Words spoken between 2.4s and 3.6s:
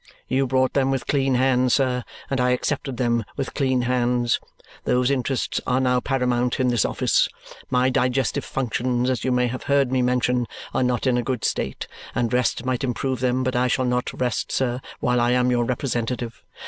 I accepted them with